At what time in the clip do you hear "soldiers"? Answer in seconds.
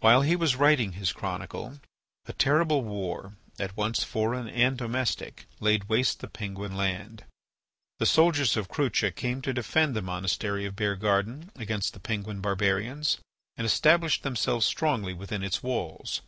8.04-8.58